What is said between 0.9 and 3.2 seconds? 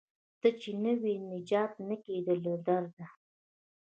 وې نجات نه کیده له درده